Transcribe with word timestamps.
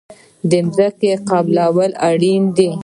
د 0.49 0.53
ځمکې 0.75 1.11
قلبه 1.29 1.65
کول 1.73 1.91
اړین 2.09 2.43
دي. 2.57 2.71